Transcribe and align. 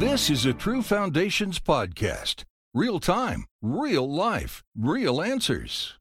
This 0.00 0.30
is 0.30 0.46
a 0.46 0.54
True 0.54 0.80
Foundations 0.80 1.58
podcast. 1.58 2.44
Real 2.72 3.00
time, 3.00 3.44
real 3.60 4.10
life, 4.10 4.62
real 4.74 5.20
answers. 5.20 5.98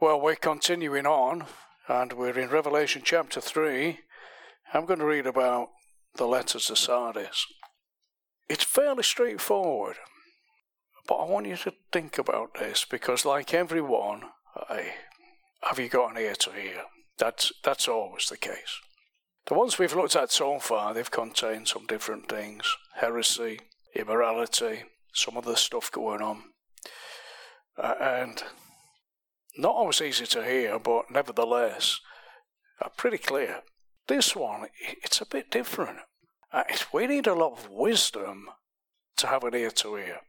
Well, 0.00 0.18
we're 0.18 0.36
continuing 0.36 1.04
on, 1.04 1.44
and 1.86 2.14
we're 2.14 2.38
in 2.38 2.48
Revelation 2.48 3.02
chapter 3.04 3.42
3. 3.42 3.98
I'm 4.72 4.86
going 4.86 5.00
to 5.00 5.04
read 5.04 5.26
about 5.26 5.68
the 6.14 6.24
letters 6.24 6.68
to 6.68 6.76
Sardis. 6.76 7.44
It's 8.48 8.64
fairly 8.64 9.02
straightforward, 9.02 9.96
but 11.06 11.16
I 11.16 11.28
want 11.28 11.46
you 11.46 11.56
to 11.56 11.74
think 11.92 12.16
about 12.16 12.54
this 12.54 12.86
because, 12.90 13.26
like 13.26 13.52
everyone, 13.52 14.30
I, 14.56 14.94
have 15.64 15.78
you 15.78 15.90
got 15.90 16.12
an 16.12 16.22
ear 16.22 16.36
to 16.36 16.52
hear? 16.52 16.84
That's, 17.18 17.52
that's 17.62 17.86
always 17.86 18.30
the 18.30 18.38
case. 18.38 18.80
The 19.50 19.56
ones 19.56 19.80
we've 19.80 19.96
looked 19.96 20.14
at 20.14 20.30
so 20.30 20.60
far, 20.60 20.94
they've 20.94 21.10
contained 21.10 21.66
some 21.66 21.84
different 21.84 22.28
things 22.28 22.76
heresy, 23.00 23.58
immorality, 23.96 24.84
some 25.12 25.36
other 25.36 25.56
stuff 25.56 25.90
going 25.90 26.22
on. 26.22 26.44
Uh, 27.76 27.94
and 28.00 28.44
not 29.58 29.74
always 29.74 30.00
easy 30.00 30.24
to 30.26 30.44
hear, 30.44 30.78
but 30.78 31.10
nevertheless, 31.10 31.98
uh, 32.80 32.90
pretty 32.96 33.18
clear. 33.18 33.62
This 34.06 34.36
one, 34.36 34.68
it's 35.02 35.20
a 35.20 35.26
bit 35.26 35.50
different. 35.50 35.98
Uh, 36.52 36.62
we 36.92 37.08
need 37.08 37.26
a 37.26 37.34
lot 37.34 37.58
of 37.58 37.68
wisdom 37.68 38.50
to 39.16 39.26
have 39.26 39.42
an 39.42 39.56
ear 39.56 39.72
to 39.72 39.96
ear 39.96 40.20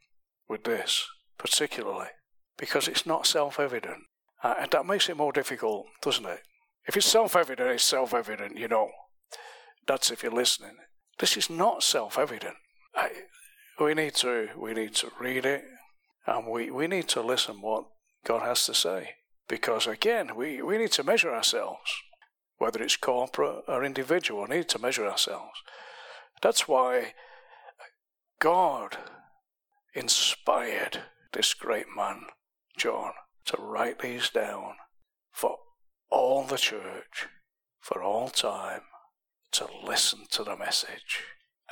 with 0.50 0.64
this, 0.64 1.06
particularly, 1.38 2.08
because 2.58 2.88
it's 2.88 3.06
not 3.06 3.28
self 3.28 3.60
evident. 3.60 4.02
Uh, 4.44 4.56
and 4.62 4.72
that 4.72 4.88
makes 4.88 5.10
it 5.10 5.18
more 5.18 5.32
difficult, 5.32 5.86
doesn't 6.02 6.26
it? 6.26 6.42
If 6.88 6.98
it's 6.98 7.06
self 7.06 7.36
evident, 7.36 7.70
it's 7.70 7.84
self 7.84 8.16
evident, 8.16 8.58
you 8.58 8.68
know. 8.68 8.90
That's 9.88 10.12
if 10.12 10.24
you're 10.24 10.32
listening. 10.32 10.78
This 11.20 11.38
is 11.38 11.50
not 11.50 11.84
self-evident. 11.84 12.56
we 13.80 13.94
need 13.94 14.16
to 14.16 14.50
we 14.58 14.74
need 14.74 14.96
to 14.96 15.12
read 15.20 15.46
it, 15.46 15.64
and 16.26 16.48
we, 16.48 16.72
we 16.72 16.88
need 16.88 17.08
to 17.10 17.22
listen 17.22 17.62
what 17.62 17.86
God 18.26 18.42
has 18.42 18.66
to 18.66 18.74
say. 18.74 19.16
Because 19.48 19.88
again, 19.88 20.36
we, 20.36 20.62
we 20.62 20.78
need 20.78 20.92
to 20.94 21.04
measure 21.04 21.34
ourselves, 21.34 21.92
whether 22.58 22.82
it's 22.82 22.96
corporate 22.96 23.64
or 23.68 23.84
individual. 23.84 24.48
We 24.48 24.58
need 24.58 24.70
to 24.70 24.80
measure 24.80 25.08
ourselves. 25.08 25.62
That's 26.42 26.68
why 26.68 27.14
God 28.40 28.98
inspired 29.94 31.04
this 31.34 31.54
great 31.54 31.88
man, 31.96 32.24
John, 32.78 33.12
to 33.46 33.58
write 33.60 34.00
these 34.00 34.30
down 34.30 34.76
for 35.32 35.58
all 36.10 36.44
the 36.44 36.58
church, 36.58 37.28
for 37.80 38.02
all 38.02 38.30
time, 38.30 38.82
to 39.54 39.68
listen 39.84 40.22
to 40.32 40.44
the 40.44 40.56
message. 40.56 41.24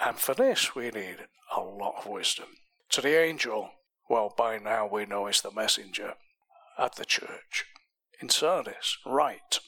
And 0.04 0.18
for 0.18 0.34
this, 0.34 0.76
we 0.76 0.90
need 0.92 1.18
a 1.56 1.62
lot 1.62 1.96
of 2.00 2.12
wisdom. 2.12 2.48
To 2.92 3.02
the 3.02 3.20
angel, 3.20 3.72
well, 4.10 4.34
by 4.36 4.58
now 4.58 4.88
we 4.88 5.06
know 5.06 5.28
is 5.28 5.42
the 5.42 5.52
messenger 5.52 6.14
at 6.78 6.96
the 6.96 7.06
church 7.06 7.66
in 8.22 8.30
Sardis, 8.30 8.98
write. 9.06 9.60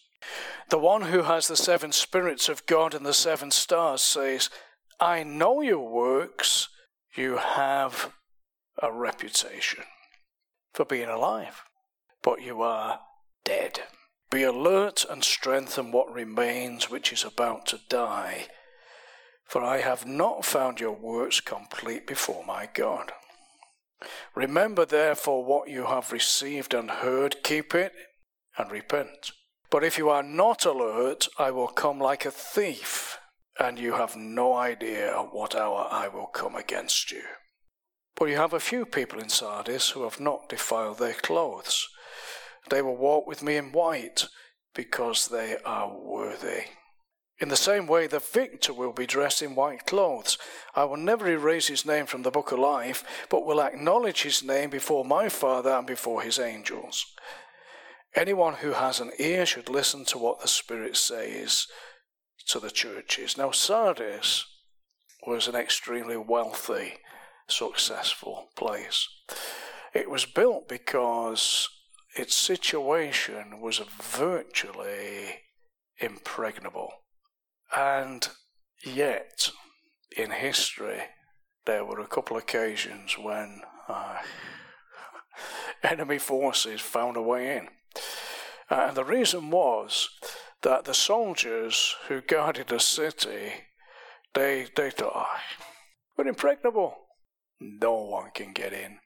The 0.70 0.78
one 0.78 1.04
who 1.04 1.24
has 1.24 1.48
the 1.48 1.56
seven 1.56 1.92
spirits 1.92 2.50
of 2.50 2.66
God 2.66 2.94
and 2.94 3.06
the 3.06 3.14
seven 3.14 3.52
stars 3.52 4.02
says, 4.02 4.50
I 5.00 5.24
know 5.24 5.62
your 5.62 5.90
works. 5.90 6.70
You 7.16 7.38
have 7.38 8.14
a 8.82 8.92
reputation 8.92 9.84
for 10.74 10.86
being 10.86 11.10
alive, 11.10 11.64
but 12.24 12.42
you 12.42 12.62
are 12.62 13.00
dead. 13.44 13.82
Be 14.32 14.44
alert 14.44 15.06
and 15.10 15.26
strengthen 15.26 15.92
what 15.92 16.12
remains 16.14 16.90
which 16.90 17.12
is 17.12 17.26
about 17.26 17.66
to 17.68 17.82
die, 17.90 18.48
for 19.44 19.62
I 19.62 19.82
have 19.82 20.06
not 20.06 20.46
found 20.46 20.80
your 20.80 20.94
works 20.94 21.42
complete 21.42 22.08
before 22.08 22.46
my 22.46 22.70
God. 22.74 23.12
Remember 24.34 24.86
therefore 24.86 25.44
what 25.44 25.70
you 25.70 25.88
have 25.88 26.14
received 26.14 26.74
and 26.74 26.90
heard, 26.90 27.44
keep 27.44 27.76
it 27.76 27.92
and 28.58 28.72
repent. 28.72 29.32
But 29.70 29.84
if 29.84 29.98
you 29.98 30.10
are 30.10 30.24
not 30.24 30.66
alert, 30.66 31.28
I 31.38 31.52
will 31.52 31.68
come 31.68 32.00
like 32.00 32.26
a 32.26 32.32
thief, 32.32 33.20
and 33.60 33.78
you 33.78 33.94
have 33.96 34.16
no 34.16 34.54
idea 34.54 35.12
at 35.12 35.34
what 35.34 35.56
hour 35.56 35.90
I 35.92 36.08
will 36.08 36.28
come 36.28 36.56
against 36.56 37.12
you. 37.12 37.24
But 38.16 38.30
you 38.30 38.38
have 38.38 38.54
a 38.54 38.62
few 38.62 38.86
people 38.86 39.20
in 39.20 39.28
Sardis 39.28 39.90
who 39.90 40.04
have 40.04 40.22
not 40.22 40.48
defiled 40.48 41.00
their 41.00 41.14
clothes 41.14 41.86
they 42.70 42.82
will 42.82 42.98
walk 42.98 43.28
with 43.28 43.44
me 43.44 43.58
in 43.58 43.72
white 43.72 44.28
because 44.74 45.28
they 45.28 45.58
are 45.66 45.92
worthy. 45.98 46.64
In 47.40 47.50
the 47.50 47.56
same 47.56 47.88
way, 47.88 48.06
the 48.06 48.20
victor 48.20 48.72
will 48.72 48.94
be 48.94 49.08
dressed 49.08 49.42
in 49.42 49.56
white 49.56 49.88
clothes. 49.88 50.38
I 50.76 50.84
will 50.84 50.98
never 50.98 51.28
erase 51.28 51.68
his 51.68 51.88
name 51.88 52.06
from 52.06 52.22
the 52.22 52.30
book 52.30 52.52
of 52.52 52.60
life, 52.60 53.04
but 53.30 53.46
will 53.46 53.60
acknowledge 53.60 54.22
his 54.22 54.44
name 54.44 54.70
before 54.70 55.04
my 55.04 55.28
Father 55.28 55.72
and 55.72 55.88
before 55.88 56.22
his 56.22 56.38
angels. 56.38 57.04
Anyone 58.16 58.56
who 58.56 58.74
has 58.74 59.00
an 59.00 59.12
ear 59.18 59.48
should 59.48 59.70
listen 59.70 60.06
to 60.06 60.20
what 60.20 60.42
the 60.42 60.48
Spirit 60.48 60.96
says 60.98 61.66
to 62.48 62.60
the 62.60 62.70
churches. 62.70 63.38
Now, 63.38 63.50
Sardis 63.50 64.46
was 65.26 65.48
an 65.48 65.56
extremely 65.56 66.18
wealthy, 66.18 66.94
successful 67.48 68.50
place. 68.56 69.08
It 69.96 70.12
was 70.12 70.26
built 70.26 70.68
because 70.68 71.70
its 72.16 72.36
situation 72.36 73.62
was 73.62 73.80
virtually 74.02 75.42
impregnable. 76.00 76.92
And 77.76 78.28
yet, 78.84 79.50
in 80.18 80.32
history, 80.32 81.02
there 81.66 81.86
were 81.86 82.00
a 82.00 82.08
couple 82.08 82.36
of 82.36 82.44
occasions 82.44 83.18
when 83.18 83.62
uh, 83.88 84.18
enemy 85.84 86.18
forces 86.18 86.82
found 86.82 87.16
a 87.16 87.22
way 87.22 87.58
in. 87.58 87.68
Uh, 88.70 88.88
and 88.88 88.98
the 88.98 89.06
reason 89.06 89.50
was 89.50 90.10
that 90.64 90.86
the 90.86 90.94
soldiers 90.94 91.96
who 92.08 92.22
guarded 92.22 92.68
the 92.68 92.80
city, 92.80 93.52
they, 94.34 94.68
they 94.76 94.90
thought, 94.90 95.14
oh, 95.16 95.40
we're 96.18 96.28
impregnable. 96.28 96.96
No 97.60 97.96
one 97.96 98.32
can 98.34 98.54
get 98.54 98.74
in. 98.74 99.00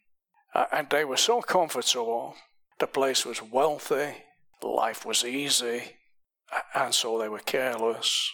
Uh, 0.53 0.65
and 0.71 0.89
they 0.89 1.03
were 1.03 1.17
so 1.17 1.41
comfortable 1.41 2.35
the 2.79 2.87
place 2.87 3.25
was 3.25 3.41
wealthy, 3.41 4.15
life 4.61 5.05
was 5.05 5.23
easy, 5.23 5.93
and 6.73 6.93
so 6.93 7.17
they 7.17 7.29
were 7.29 7.39
careless. 7.39 8.29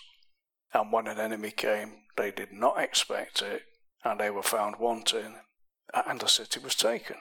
And 0.74 0.92
when 0.92 1.08
an 1.08 1.20
enemy 1.20 1.52
came, 1.52 1.94
they 2.18 2.32
did 2.32 2.52
not 2.52 2.80
expect 2.80 3.42
it, 3.42 3.64
and 4.04 4.20
they 4.20 4.30
were 4.30 4.44
found 4.44 4.78
wanting, 4.80 5.36
and 6.08 6.20
the 6.20 6.28
city 6.28 6.60
was 6.60 6.76
taken. 6.76 7.18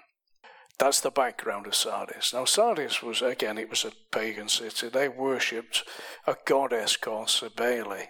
That's 0.79 1.01
the 1.01 1.11
background 1.11 1.67
of 1.67 1.75
Sardis. 1.75 2.33
Now, 2.33 2.47
Sardis 2.47 3.03
was, 3.03 3.21
again, 3.21 3.59
it 3.59 3.69
was 3.69 3.85
a 3.85 3.93
pagan 4.11 4.49
city. 4.49 4.89
They 4.89 5.09
worshipped 5.09 5.83
a 6.27 6.37
goddess 6.47 6.97
called 6.97 7.29
Cybele, 7.29 8.07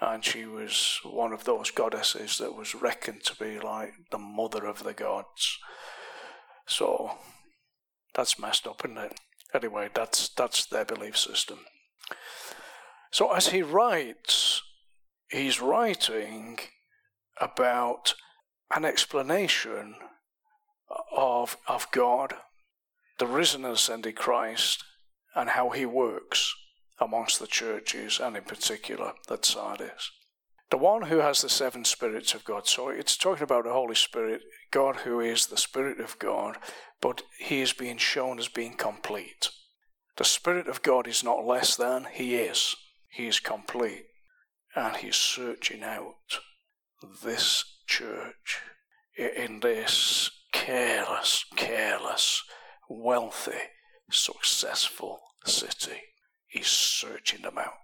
and 0.00 0.24
she 0.24 0.44
was 0.44 0.98
one 1.04 1.32
of 1.32 1.44
those 1.44 1.70
goddesses 1.70 2.38
that 2.38 2.56
was 2.56 2.74
reckoned 2.74 3.22
to 3.24 3.36
be 3.36 3.60
like 3.60 3.92
the 4.10 4.18
mother 4.18 4.66
of 4.66 4.82
the 4.82 4.94
gods. 4.94 5.58
So 6.66 7.18
that's 8.14 8.38
messed 8.38 8.66
up, 8.66 8.82
isn't 8.84 8.98
it? 8.98 9.20
Anyway, 9.54 9.88
that's 9.94 10.28
that's 10.30 10.66
their 10.66 10.84
belief 10.84 11.16
system. 11.16 11.60
So 13.10 13.32
as 13.32 13.48
he 13.48 13.62
writes, 13.62 14.62
he's 15.30 15.60
writing 15.60 16.58
about 17.40 18.14
an 18.74 18.84
explanation 18.84 19.94
of 21.14 21.56
of 21.68 21.90
God, 21.90 22.34
the 23.18 23.26
risen 23.26 23.64
and 23.64 23.74
ascended 23.74 24.16
Christ, 24.16 24.84
and 25.34 25.50
how 25.50 25.70
he 25.70 25.86
works 25.86 26.54
amongst 26.98 27.38
the 27.40 27.46
churches, 27.46 28.20
and 28.20 28.36
in 28.36 28.44
particular 28.44 29.12
at 29.30 29.44
Sardis. 29.44 30.10
The 30.72 30.78
one 30.78 31.02
who 31.02 31.18
has 31.18 31.42
the 31.42 31.50
seven 31.50 31.84
spirits 31.84 32.32
of 32.32 32.44
God. 32.44 32.66
So 32.66 32.88
it's 32.88 33.14
talking 33.18 33.42
about 33.42 33.64
the 33.64 33.74
Holy 33.74 33.94
Spirit, 33.94 34.40
God 34.70 35.00
who 35.04 35.20
is 35.20 35.48
the 35.48 35.58
Spirit 35.58 36.00
of 36.00 36.18
God, 36.18 36.56
but 36.98 37.20
he 37.38 37.60
is 37.60 37.74
being 37.74 37.98
shown 37.98 38.38
as 38.38 38.48
being 38.48 38.78
complete. 38.78 39.50
The 40.16 40.24
Spirit 40.24 40.68
of 40.68 40.80
God 40.80 41.06
is 41.06 41.22
not 41.22 41.44
less 41.44 41.76
than, 41.76 42.06
he 42.10 42.36
is. 42.36 42.74
He 43.10 43.26
is 43.26 43.38
complete. 43.38 44.06
And 44.74 44.96
he's 44.96 45.16
searching 45.16 45.82
out 45.82 46.40
this 47.22 47.66
church 47.86 48.62
in 49.14 49.60
this 49.60 50.30
careless, 50.54 51.44
careless, 51.54 52.42
wealthy, 52.88 53.60
successful 54.10 55.20
city. 55.44 56.00
He's 56.46 56.68
searching 56.68 57.42
them 57.42 57.58
out. 57.58 57.74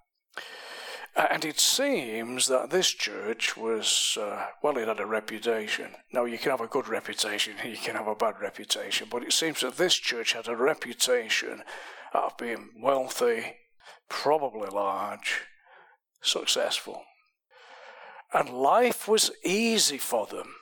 And 1.18 1.44
it 1.44 1.58
seems 1.58 2.46
that 2.46 2.70
this 2.70 2.90
church 2.90 3.56
was, 3.56 4.16
uh, 4.20 4.46
well, 4.62 4.78
it 4.78 4.86
had 4.86 5.00
a 5.00 5.06
reputation. 5.06 5.88
Now, 6.12 6.26
you 6.26 6.38
can 6.38 6.52
have 6.52 6.60
a 6.60 6.68
good 6.68 6.86
reputation, 6.86 7.54
you 7.64 7.76
can 7.76 7.96
have 7.96 8.06
a 8.06 8.14
bad 8.14 8.34
reputation, 8.40 9.08
but 9.10 9.24
it 9.24 9.32
seems 9.32 9.62
that 9.62 9.76
this 9.76 9.94
church 9.94 10.34
had 10.34 10.46
a 10.46 10.54
reputation 10.54 11.64
of 12.14 12.36
being 12.36 12.70
wealthy, 12.80 13.56
probably 14.08 14.68
large, 14.68 15.40
successful. 16.22 17.02
And 18.32 18.50
life 18.50 19.08
was 19.08 19.32
easy 19.44 19.98
for 19.98 20.26
them. 20.26 20.54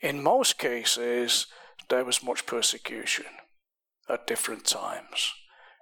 In 0.00 0.22
most 0.22 0.56
cases, 0.56 1.48
there 1.88 2.04
was 2.04 2.22
much 2.22 2.46
persecution 2.46 3.26
at 4.08 4.28
different 4.28 4.66
times, 4.66 5.32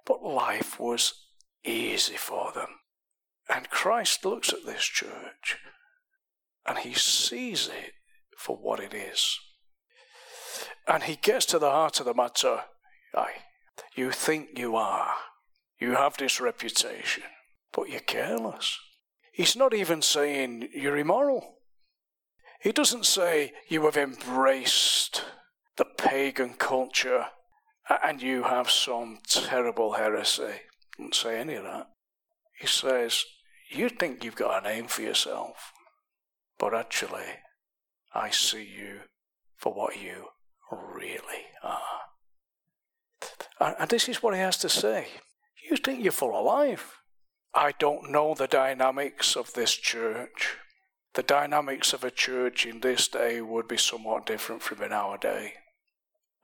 but 0.03 0.23
life 0.23 0.79
was 0.79 1.13
easy 1.63 2.15
for 2.15 2.51
them. 2.53 2.69
And 3.49 3.69
Christ 3.69 4.25
looks 4.25 4.53
at 4.53 4.65
this 4.65 4.83
church 4.83 5.57
and 6.65 6.79
he 6.79 6.93
sees 6.93 7.67
it 7.67 7.93
for 8.37 8.55
what 8.55 8.79
it 8.79 8.93
is. 8.93 9.37
And 10.87 11.03
he 11.03 11.15
gets 11.15 11.45
to 11.47 11.59
the 11.59 11.71
heart 11.71 11.99
of 11.99 12.05
the 12.05 12.13
matter. 12.13 12.61
Aye, 13.15 13.35
you 13.95 14.11
think 14.11 14.57
you 14.57 14.75
are. 14.75 15.13
You 15.79 15.95
have 15.95 16.17
this 16.17 16.39
reputation, 16.39 17.23
but 17.73 17.89
you're 17.89 17.99
careless. 17.99 18.77
He's 19.33 19.55
not 19.55 19.73
even 19.73 20.01
saying 20.01 20.69
you're 20.73 20.97
immoral. 20.97 21.55
He 22.61 22.71
doesn't 22.71 23.05
say 23.05 23.51
you 23.67 23.83
have 23.83 23.97
embraced 23.97 25.23
the 25.75 25.85
pagan 25.85 26.53
culture 26.53 27.25
and 28.03 28.21
you 28.21 28.43
have 28.43 28.69
some 28.69 29.19
terrible 29.27 29.93
heresy. 29.93 30.61
He 30.97 31.03
doesn't 31.03 31.15
say 31.15 31.39
any 31.39 31.55
of 31.55 31.63
that. 31.63 31.87
He 32.59 32.67
says, 32.67 33.23
You 33.71 33.89
think 33.89 34.23
you've 34.23 34.35
got 34.35 34.63
a 34.63 34.69
name 34.69 34.87
for 34.87 35.01
yourself, 35.01 35.71
but 36.59 36.73
actually, 36.73 37.39
I 38.13 38.29
see 38.29 38.63
you 38.63 39.01
for 39.57 39.73
what 39.73 40.01
you 40.01 40.27
really 40.71 41.45
are. 41.63 41.79
And 43.79 43.89
this 43.89 44.09
is 44.09 44.21
what 44.21 44.33
he 44.33 44.39
has 44.39 44.57
to 44.57 44.69
say. 44.69 45.07
You 45.69 45.77
think 45.77 46.03
you're 46.03 46.11
full 46.11 46.37
of 46.37 46.45
life. 46.45 46.97
I 47.53 47.73
don't 47.79 48.11
know 48.11 48.33
the 48.33 48.47
dynamics 48.47 49.35
of 49.35 49.53
this 49.53 49.73
church. 49.73 50.57
The 51.13 51.23
dynamics 51.23 51.93
of 51.93 52.03
a 52.03 52.11
church 52.11 52.65
in 52.65 52.79
this 52.79 53.07
day 53.07 53.39
would 53.39 53.67
be 53.67 53.77
somewhat 53.77 54.25
different 54.25 54.63
from 54.63 54.81
in 54.81 54.91
our 54.91 55.17
day. 55.17 55.53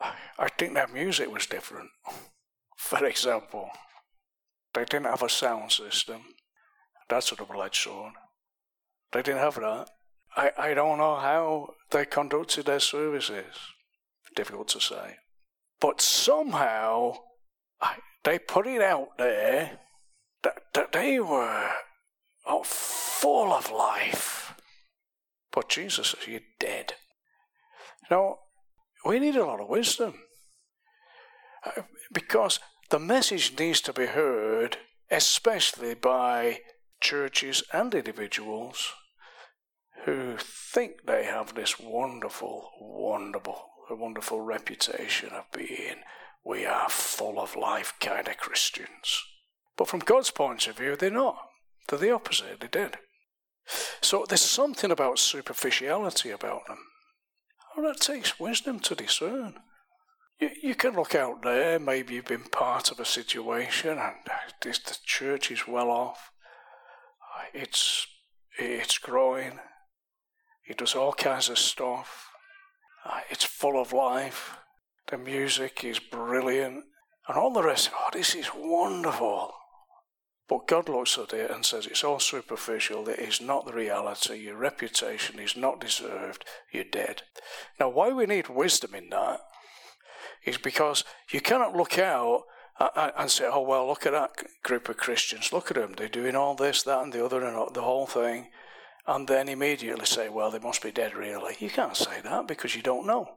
I 0.01 0.47
think 0.57 0.75
their 0.75 0.87
music 0.87 1.31
was 1.31 1.45
different. 1.45 1.89
For 2.77 3.05
example, 3.05 3.69
they 4.73 4.85
didn't 4.85 5.07
have 5.07 5.23
a 5.23 5.29
sound 5.29 5.71
system. 5.71 6.21
That's 7.07 7.31
double 7.31 7.63
edged 7.63 7.83
sword. 7.83 8.13
They 9.11 9.21
didn't 9.21 9.41
have 9.41 9.55
that. 9.55 9.89
I, 10.35 10.51
I 10.57 10.73
don't 10.73 10.99
know 10.99 11.15
how 11.15 11.73
they 11.89 12.05
conducted 12.05 12.67
their 12.67 12.79
services. 12.79 13.55
Difficult 14.35 14.67
to 14.69 14.79
say. 14.79 15.17
But 15.79 16.01
somehow 16.01 17.15
they 18.23 18.37
put 18.37 18.67
it 18.67 18.81
out 18.81 19.17
there 19.17 19.79
that, 20.43 20.55
that 20.73 20.91
they 20.91 21.19
were 21.19 21.71
oh, 22.45 22.63
full 22.63 23.51
of 23.53 23.71
life. 23.71 24.53
But 25.51 25.69
Jesus 25.69 26.15
You're 26.27 26.41
dead. 26.59 26.93
Now, 28.11 28.37
we 29.05 29.19
need 29.19 29.35
a 29.35 29.45
lot 29.45 29.61
of 29.61 29.69
wisdom 29.69 30.13
uh, 31.65 31.83
because 32.11 32.59
the 32.89 32.99
message 32.99 33.57
needs 33.57 33.81
to 33.81 33.93
be 33.93 34.07
heard, 34.07 34.77
especially 35.11 35.93
by 35.93 36.59
churches 37.01 37.63
and 37.71 37.93
individuals 37.93 38.91
who 40.05 40.37
think 40.37 41.05
they 41.05 41.25
have 41.25 41.55
this 41.55 41.79
wonderful, 41.79 42.69
wonderful, 42.79 43.65
wonderful 43.89 44.41
reputation 44.41 45.29
of 45.29 45.45
being 45.51 45.97
we 46.45 46.65
are 46.65 46.89
full 46.89 47.39
of 47.39 47.55
life 47.55 47.93
kind 47.99 48.27
of 48.27 48.37
Christians. 48.37 49.21
But 49.77 49.87
from 49.87 49.99
God's 49.99 50.31
point 50.31 50.67
of 50.67 50.77
view, 50.77 50.95
they're 50.95 51.11
not. 51.11 51.37
They're 51.87 51.99
the 51.99 52.11
opposite, 52.11 52.59
they're 52.59 52.69
dead. 52.69 52.97
So 54.01 54.25
there's 54.27 54.41
something 54.41 54.89
about 54.89 55.19
superficiality 55.19 56.31
about 56.31 56.65
them. 56.67 56.79
Well, 57.75 57.87
that 57.87 58.01
takes 58.01 58.39
wisdom 58.39 58.79
to 58.81 58.95
discern. 58.95 59.55
You, 60.39 60.49
you 60.61 60.75
can 60.75 60.95
look 60.95 61.15
out 61.15 61.41
there, 61.41 61.79
maybe 61.79 62.15
you've 62.15 62.25
been 62.25 62.43
part 62.43 62.91
of 62.91 62.99
a 62.99 63.05
situation 63.05 63.97
and 63.97 64.15
this, 64.61 64.79
the 64.79 64.97
church 65.03 65.51
is 65.51 65.67
well 65.67 65.89
off. 65.89 66.31
It's, 67.53 68.07
it's 68.57 68.97
growing. 68.97 69.59
It 70.67 70.77
does 70.77 70.95
all 70.95 71.13
kinds 71.13 71.49
of 71.49 71.57
stuff. 71.57 72.29
Uh, 73.05 73.21
it's 73.29 73.43
full 73.43 73.79
of 73.81 73.93
life. 73.93 74.57
The 75.07 75.17
music 75.17 75.83
is 75.83 75.99
brilliant. 75.99 76.83
And 77.27 77.37
all 77.37 77.53
the 77.53 77.63
rest, 77.63 77.89
oh, 77.93 78.09
this 78.13 78.35
is 78.35 78.49
wonderful. 78.55 79.53
But 80.47 80.67
God 80.67 80.89
looks 80.89 81.17
at 81.17 81.33
it 81.33 81.51
and 81.51 81.63
says 81.63 81.85
it's 81.85 82.03
all 82.03 82.19
superficial, 82.19 83.07
it 83.07 83.19
is 83.19 83.39
not 83.39 83.67
the 83.67 83.73
reality, 83.73 84.39
your 84.39 84.57
reputation 84.57 85.39
is 85.39 85.55
not 85.55 85.79
deserved, 85.79 86.43
you're 86.73 86.83
dead. 86.83 87.21
Now, 87.79 87.89
why 87.89 88.11
we 88.11 88.25
need 88.25 88.49
wisdom 88.49 88.95
in 88.95 89.09
that 89.09 89.41
is 90.45 90.57
because 90.57 91.03
you 91.31 91.41
cannot 91.41 91.75
look 91.75 91.97
out 91.97 92.43
uh, 92.79 92.89
uh, 92.95 93.11
and 93.17 93.29
say, 93.29 93.45
oh, 93.45 93.61
well, 93.61 93.87
look 93.87 94.05
at 94.05 94.13
that 94.13 94.31
group 94.63 94.87
of 94.87 94.97
Christians, 94.97 95.51
look 95.51 95.69
at 95.69 95.75
them, 95.75 95.93
they're 95.97 96.07
doing 96.07 96.35
all 96.35 96.55
this, 96.55 96.83
that, 96.83 97.01
and 97.01 97.11
the 97.11 97.23
other, 97.23 97.43
and 97.43 97.75
the 97.75 97.81
whole 97.81 98.07
thing, 98.07 98.49
and 99.05 99.27
then 99.27 99.49
immediately 99.49 100.05
say, 100.05 100.29
well, 100.29 100.51
they 100.51 100.59
must 100.59 100.81
be 100.81 100.91
dead, 100.91 101.15
really. 101.15 101.55
You 101.59 101.69
can't 101.69 101.97
say 101.97 102.21
that 102.23 102.47
because 102.47 102.75
you 102.75 102.81
don't 102.81 103.07
know. 103.07 103.27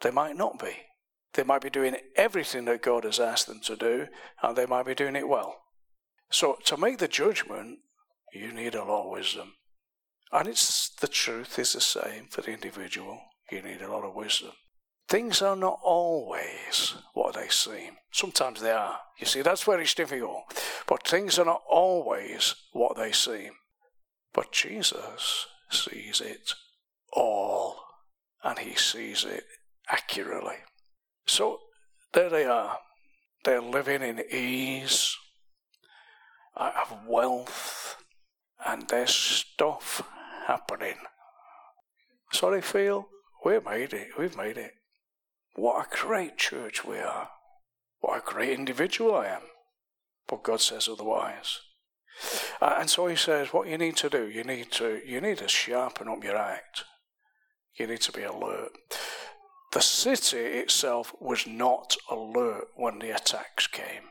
They 0.00 0.10
might 0.10 0.36
not 0.36 0.58
be. 0.58 0.76
They 1.34 1.44
might 1.44 1.62
be 1.62 1.70
doing 1.70 1.96
everything 2.16 2.66
that 2.66 2.82
God 2.82 3.04
has 3.04 3.18
asked 3.18 3.46
them 3.46 3.60
to 3.64 3.76
do, 3.76 4.08
and 4.42 4.56
they 4.56 4.66
might 4.66 4.84
be 4.84 4.94
doing 4.94 5.16
it 5.16 5.28
well. 5.28 5.62
So 6.30 6.58
to 6.64 6.76
make 6.76 6.98
the 6.98 7.08
judgment, 7.08 7.78
you 8.34 8.52
need 8.52 8.74
a 8.74 8.84
lot 8.84 9.06
of 9.06 9.10
wisdom. 9.10 9.54
And 10.32 10.48
it's 10.48 10.90
the 10.90 11.08
truth 11.08 11.58
is 11.58 11.74
the 11.74 11.80
same 11.80 12.26
for 12.30 12.40
the 12.40 12.52
individual. 12.52 13.20
You 13.50 13.62
need 13.62 13.82
a 13.82 13.90
lot 13.90 14.04
of 14.04 14.14
wisdom. 14.14 14.52
Things 15.12 15.42
are 15.42 15.56
not 15.56 15.78
always 15.82 16.94
what 17.12 17.34
they 17.34 17.48
seem. 17.48 17.98
Sometimes 18.12 18.62
they 18.62 18.70
are. 18.70 18.98
You 19.18 19.26
see, 19.26 19.42
that's 19.42 19.66
where 19.66 19.78
it's 19.78 19.92
difficult. 19.92 20.44
But 20.86 21.06
things 21.06 21.38
are 21.38 21.44
not 21.44 21.60
always 21.68 22.54
what 22.72 22.96
they 22.96 23.12
seem. 23.12 23.50
But 24.32 24.52
Jesus 24.52 25.46
sees 25.68 26.22
it 26.22 26.54
all, 27.12 27.76
and 28.42 28.58
he 28.60 28.74
sees 28.74 29.26
it 29.26 29.44
accurately. 29.86 30.56
So 31.26 31.58
there 32.14 32.30
they 32.30 32.46
are. 32.46 32.78
They're 33.44 33.60
living 33.60 34.00
in 34.00 34.24
ease 34.30 35.14
uh, 36.56 36.70
of 36.90 37.06
wealth 37.06 37.96
and 38.64 38.88
there's 38.88 39.14
stuff 39.14 40.08
happening. 40.46 40.96
So 42.32 42.50
they 42.50 42.62
feel 42.62 43.08
we've 43.44 43.62
made 43.62 43.92
it, 43.92 44.08
we've 44.18 44.38
made 44.38 44.56
it. 44.56 44.72
What 45.54 45.86
a 45.86 45.96
great 45.96 46.38
church 46.38 46.84
we 46.84 46.98
are. 46.98 47.28
What 48.00 48.18
a 48.18 48.32
great 48.32 48.58
individual 48.58 49.14
I 49.14 49.26
am. 49.26 49.42
But 50.26 50.42
God 50.42 50.60
says 50.60 50.88
otherwise. 50.88 51.60
Uh, 52.60 52.76
and 52.78 52.90
so 52.90 53.06
he 53.06 53.16
says, 53.16 53.52
what 53.52 53.68
you 53.68 53.78
need 53.78 53.96
to 53.96 54.08
do, 54.08 54.28
you 54.28 54.44
need 54.44 54.70
to 54.72 55.00
you 55.04 55.20
need 55.20 55.38
to 55.38 55.48
sharpen 55.48 56.08
up 56.08 56.22
your 56.22 56.36
act. 56.36 56.84
You 57.74 57.86
need 57.86 58.00
to 58.02 58.12
be 58.12 58.22
alert. 58.22 58.72
The 59.72 59.80
city 59.80 60.36
itself 60.36 61.14
was 61.20 61.46
not 61.46 61.96
alert 62.10 62.68
when 62.76 62.98
the 62.98 63.10
attacks 63.10 63.66
came. 63.66 64.10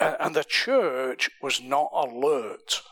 And 0.00 0.34
the 0.34 0.44
church 0.44 1.30
was 1.40 1.62
not 1.62 1.90
alert 1.94 2.82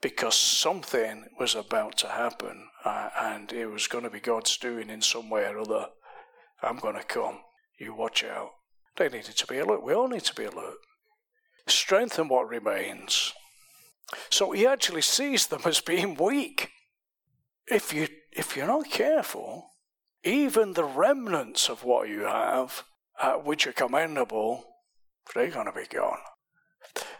because 0.00 0.34
something 0.34 1.26
was 1.38 1.54
about 1.54 1.96
to 1.98 2.08
happen 2.08 2.68
uh, 2.84 3.10
and 3.20 3.52
it 3.52 3.66
was 3.66 3.86
going 3.86 4.04
to 4.04 4.10
be 4.10 4.20
God's 4.20 4.56
doing 4.56 4.90
in 4.90 5.00
some 5.00 5.30
way 5.30 5.44
or 5.44 5.60
other. 5.60 5.86
I'm 6.62 6.78
going 6.78 6.96
to 6.96 7.04
come. 7.04 7.40
You 7.78 7.94
watch 7.94 8.24
out. 8.24 8.50
They 8.96 9.08
needed 9.08 9.36
to 9.36 9.46
be 9.46 9.58
alert. 9.58 9.84
We 9.84 9.94
all 9.94 10.08
need 10.08 10.24
to 10.24 10.34
be 10.34 10.44
alert. 10.44 10.78
Strengthen 11.66 12.28
what 12.28 12.48
remains. 12.48 13.32
So 14.30 14.50
he 14.52 14.66
actually 14.66 15.02
sees 15.02 15.46
them 15.46 15.62
as 15.64 15.80
being 15.80 16.16
weak. 16.16 16.70
If 17.66 17.92
you 17.92 18.08
if 18.32 18.56
you're 18.56 18.66
not 18.66 18.90
careful, 18.90 19.70
even 20.24 20.72
the 20.72 20.84
remnants 20.84 21.68
of 21.68 21.84
what 21.84 22.08
you 22.08 22.20
have, 22.20 22.84
uh, 23.20 23.34
which 23.34 23.66
are 23.66 23.72
commendable, 23.72 24.64
they're 25.34 25.50
going 25.50 25.66
to 25.66 25.72
be 25.72 25.86
gone. 25.86 26.18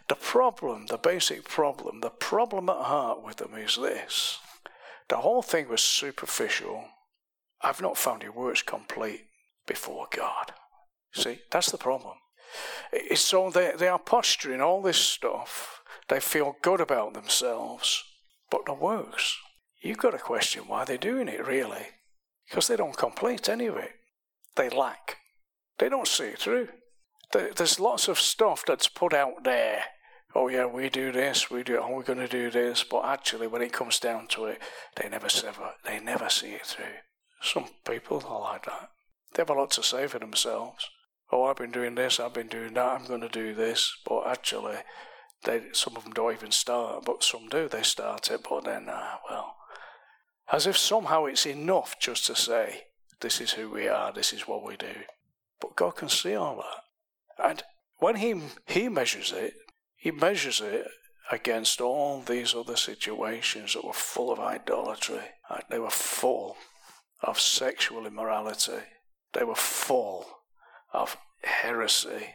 The 0.09 0.15
problem, 0.15 0.87
the 0.87 0.97
basic 0.97 1.45
problem, 1.45 2.01
the 2.01 2.11
problem 2.11 2.69
at 2.69 2.77
heart 2.77 3.23
with 3.23 3.37
them 3.37 3.55
is 3.55 3.77
this. 3.77 4.39
The 5.09 5.19
whole 5.19 5.43
thing 5.43 5.69
was 5.69 5.83
superficial. 5.83 6.87
I've 7.61 7.83
not 7.83 7.99
found 7.99 8.23
your 8.23 8.33
works 8.33 8.63
complete 8.63 9.28
before 9.69 10.09
God. 10.15 10.53
See, 11.15 11.39
that's 11.51 11.71
the 11.71 11.79
problem. 11.79 12.17
It's 12.93 13.21
so 13.21 13.51
they, 13.51 13.73
they 13.79 13.87
are 13.87 13.99
posturing 13.99 14.61
all 14.61 14.83
this 14.83 14.99
stuff. 14.99 15.83
They 16.09 16.19
feel 16.19 16.57
good 16.63 16.81
about 16.81 17.15
themselves, 17.15 18.03
but 18.51 18.65
the 18.67 18.75
works, 18.75 19.37
you've 19.83 19.99
got 19.99 20.11
to 20.11 20.19
question 20.19 20.65
why 20.67 20.85
they're 20.85 20.99
doing 20.99 21.29
it, 21.29 21.47
really. 21.47 21.87
Because 22.49 22.67
they 22.67 22.77
don't 22.77 22.97
complete 22.97 23.49
any 23.49 23.67
of 23.67 23.77
it. 23.77 23.93
They 24.57 24.71
lack. 24.71 25.19
They 25.79 25.89
don't 25.89 26.09
see 26.09 26.25
it 26.25 26.39
through. 26.39 26.69
There's 27.33 27.79
lots 27.79 28.09
of 28.09 28.19
stuff 28.19 28.65
that's 28.67 28.89
put 28.89 29.13
out 29.13 29.45
there 29.45 29.85
oh 30.35 30.49
yeah, 30.49 30.67
we 30.67 30.89
do 30.89 31.13
this, 31.13 31.51
we 31.51 31.63
do, 31.63 31.79
oh, 31.79 31.95
we're 31.95 32.03
going 32.03 32.19
to 32.19 32.29
do 32.29 32.51
this, 32.51 32.85
but 32.85 33.05
actually, 33.05 33.47
when 33.47 33.63
it 33.63 33.73
comes 33.73 33.99
down 33.99 34.27
to 34.29 34.45
it, 34.47 34.61
they 34.97 35.09
never 35.09 35.29
they 35.85 36.01
never 36.01 36.29
see 36.29 36.53
it 36.53 36.67
through. 36.67 36.85
Some 37.43 37.67
people 37.85 38.23
are 38.27 38.41
like 38.41 38.65
that. 38.67 38.91
They 39.35 39.43
have 39.43 39.51
a 39.51 39.55
lot 39.55 39.71
to 39.73 39.83
say 39.83 40.07
for 40.07 40.19
themselves. 40.19 40.89
Oh, 41.31 41.45
I've 41.45 41.57
been 41.57 41.71
doing 41.71 41.95
this, 41.95 42.19
I've 42.19 42.35
been 42.35 42.49
doing 42.49 42.75
that, 42.75 43.01
I'm 43.01 43.07
going 43.07 43.21
to 43.21 43.29
do 43.29 43.55
this, 43.55 43.93
but 44.07 44.27
actually, 44.27 44.77
they 45.45 45.63
some 45.73 45.97
of 45.97 46.05
them 46.05 46.15
don't 46.15 46.33
even 46.33 46.51
start, 46.51 47.05
but 47.05 47.23
some 47.23 47.49
do. 47.49 47.69
They 47.69 47.83
start 47.83 48.31
it, 48.31 48.47
but 48.49 48.65
then, 48.65 48.87
ah, 48.89 49.21
well, 49.29 49.55
as 50.51 50.67
if 50.67 50.77
somehow 50.77 51.27
it's 51.27 51.47
enough 51.47 51.97
just 52.01 52.27
to 52.27 52.35
say, 52.35 52.85
this 53.21 53.41
is 53.41 53.53
who 53.53 53.71
we 53.71 53.89
are, 53.89 54.13
this 54.13 54.33
is 54.33 54.49
what 54.49 54.65
we 54.65 54.77
do. 54.77 55.03
But 55.61 55.77
God 55.77 55.97
can 55.97 56.09
see 56.09 56.35
all 56.35 56.57
that. 56.57 57.45
And 57.51 57.63
when 57.99 58.17
He, 58.17 58.41
he 58.67 58.89
measures 58.89 59.33
it, 59.33 59.55
He 59.97 60.11
measures 60.11 60.61
it 60.61 60.87
against 61.31 61.81
all 61.81 62.23
these 62.23 62.55
other 62.55 62.77
situations 62.77 63.75
that 63.75 63.85
were 63.85 63.93
full 63.93 64.33
of 64.33 64.41
idolatry. 64.41 65.21
They 65.69 65.79
were 65.79 65.91
full 65.91 66.57
of 67.23 67.39
sexual 67.39 68.07
immorality. 68.07 68.85
They 69.33 69.45
were 69.45 69.55
full 69.55 70.27
of 70.93 71.17
heresy. 71.43 72.35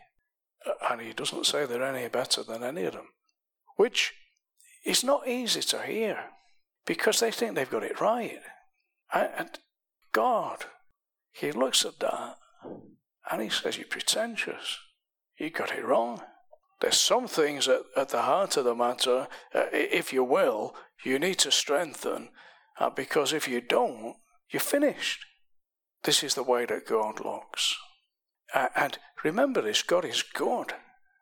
And 0.89 1.01
he 1.01 1.13
doesn't 1.13 1.45
say 1.45 1.65
they're 1.65 1.83
any 1.83 2.07
better 2.07 2.43
than 2.43 2.63
any 2.63 2.85
of 2.85 2.93
them, 2.93 3.07
which 3.75 4.13
is 4.85 5.03
not 5.03 5.27
easy 5.27 5.61
to 5.61 5.81
hear 5.81 6.25
because 6.85 7.19
they 7.19 7.31
think 7.31 7.55
they've 7.55 7.69
got 7.69 7.83
it 7.83 7.99
right. 7.99 8.39
And 9.13 9.49
God, 10.11 10.65
He 11.31 11.51
looks 11.51 11.85
at 11.85 11.99
that 11.99 12.37
and 13.31 13.41
He 13.41 13.49
says, 13.49 13.77
You're 13.77 13.87
pretentious. 13.87 14.77
You 15.37 15.49
got 15.49 15.71
it 15.71 15.85
wrong. 15.85 16.21
There's 16.79 16.97
some 16.97 17.27
things 17.27 17.67
at, 17.67 17.81
at 17.95 18.09
the 18.09 18.23
heart 18.23 18.57
of 18.57 18.65
the 18.65 18.75
matter, 18.75 19.27
uh, 19.55 19.65
if 19.71 20.11
you 20.11 20.23
will, 20.23 20.75
you 21.03 21.17
need 21.17 21.39
to 21.39 21.51
strengthen 21.51 22.29
uh, 22.79 22.89
because 22.89 23.31
if 23.31 23.47
you 23.47 23.61
don't, 23.61 24.15
you're 24.49 24.59
finished. 24.59 25.25
This 26.03 26.23
is 26.23 26.35
the 26.35 26.43
way 26.43 26.65
that 26.65 26.85
God 26.85 27.23
looks. 27.23 27.75
Uh, 28.53 28.67
and 28.75 28.97
remember 29.23 29.61
this 29.61 29.83
God 29.83 30.05
is 30.05 30.23
good, 30.23 30.73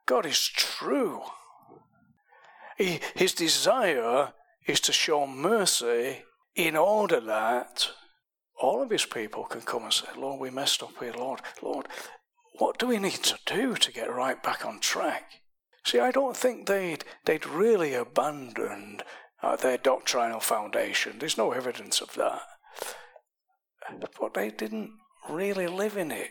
God 0.06 0.26
is 0.26 0.48
true. 0.48 1.22
He, 2.78 3.00
his 3.16 3.34
desire 3.34 4.34
is 4.66 4.80
to 4.82 4.92
show 4.92 5.28
mercy 5.28 6.24
in 6.56 6.76
order 6.76 7.20
that 7.20 7.90
all 8.60 8.82
of 8.82 8.90
his 8.90 9.06
people 9.06 9.44
can 9.44 9.62
come 9.62 9.84
and 9.84 9.94
say, 9.94 10.08
Lord, 10.18 10.40
we 10.40 10.50
messed 10.50 10.84
up 10.84 10.98
here, 11.00 11.14
Lord. 11.18 11.42
Lord, 11.62 11.88
what 12.58 12.78
do 12.78 12.88
we 12.88 13.00
need 13.00 13.24
to 13.24 13.38
do 13.46 13.76
to 13.76 13.92
get 13.92 14.14
right 14.14 14.42
back 14.42 14.66
on 14.66 14.80
track? 14.80 15.42
See, 15.86 16.00
I 16.00 16.12
don't 16.12 16.38
think 16.38 16.68
they'd, 16.68 17.04
they'd 17.26 17.46
really 17.46 17.94
abandoned 17.94 19.04
uh, 19.42 19.56
their 19.56 19.78
doctrinal 19.78 20.40
foundation. 20.40 21.18
There's 21.18 21.38
no 21.38 21.52
evidence 21.52 22.02
of 22.02 22.14
that. 22.16 22.42
But 24.20 24.34
they 24.34 24.50
didn't 24.50 24.92
really 25.30 25.68
live 25.68 25.98
in 25.98 26.12
it. 26.12 26.30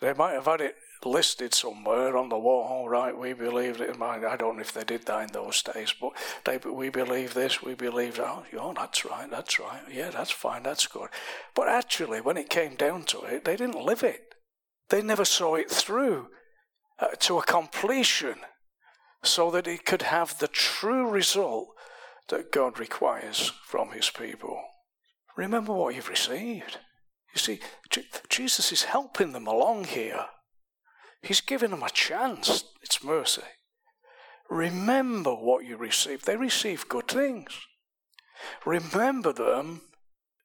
They 0.00 0.12
might 0.12 0.32
have 0.32 0.46
had 0.46 0.60
it 0.60 0.76
listed 1.04 1.54
somewhere 1.54 2.16
on 2.16 2.28
the 2.28 2.38
wall, 2.38 2.88
right? 2.88 3.16
We 3.16 3.32
believe 3.32 3.80
it. 3.80 4.00
I 4.00 4.36
don't 4.36 4.56
know 4.56 4.60
if 4.60 4.72
they 4.72 4.84
did 4.84 5.06
that 5.06 5.22
in 5.22 5.32
those 5.32 5.62
days, 5.62 5.94
but 6.00 6.12
they, 6.44 6.58
we 6.58 6.88
believe 6.88 7.34
this, 7.34 7.62
we 7.62 7.74
believe 7.74 8.16
that. 8.16 8.26
Oh, 8.26 8.44
yeah, 8.52 8.72
that's 8.74 9.04
right, 9.04 9.30
that's 9.30 9.58
right. 9.58 9.82
Yeah, 9.90 10.10
that's 10.10 10.30
fine, 10.30 10.62
that's 10.62 10.86
good. 10.86 11.08
But 11.54 11.68
actually, 11.68 12.20
when 12.20 12.36
it 12.36 12.50
came 12.50 12.74
down 12.74 13.04
to 13.04 13.22
it, 13.22 13.44
they 13.44 13.56
didn't 13.56 13.84
live 13.84 14.02
it. 14.02 14.34
They 14.88 15.02
never 15.02 15.24
saw 15.24 15.54
it 15.54 15.70
through 15.70 16.28
uh, 16.98 17.08
to 17.20 17.38
a 17.38 17.44
completion 17.44 18.36
so 19.22 19.50
that 19.50 19.66
it 19.66 19.84
could 19.84 20.02
have 20.02 20.38
the 20.38 20.48
true 20.48 21.08
result 21.08 21.68
that 22.28 22.52
God 22.52 22.78
requires 22.78 23.52
from 23.64 23.92
his 23.92 24.10
people. 24.10 24.60
Remember 25.36 25.72
what 25.72 25.94
you've 25.94 26.08
received. 26.08 26.78
You 27.34 27.38
see, 27.38 27.60
Jesus 28.28 28.72
is 28.72 28.84
helping 28.84 29.32
them 29.32 29.46
along 29.46 29.84
here. 29.84 30.26
He's 31.22 31.40
giving 31.40 31.70
them 31.70 31.82
a 31.82 31.90
chance. 31.90 32.64
It's 32.82 33.04
mercy. 33.04 33.42
Remember 34.48 35.34
what 35.34 35.64
you 35.64 35.76
received. 35.76 36.24
They 36.24 36.36
received 36.36 36.88
good 36.88 37.08
things. 37.08 37.58
Remember 38.64 39.32
them, 39.32 39.82